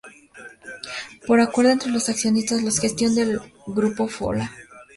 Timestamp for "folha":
4.07-4.51